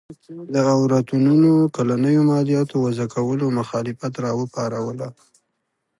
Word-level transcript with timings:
د 0.53 0.55
اورتونونو 0.75 1.51
کلنیو 1.75 2.27
مالیاتو 2.31 2.75
وضعه 2.85 3.07
کولو 3.15 3.45
مخالفت 3.59 4.13
راوپاروله. 4.25 5.07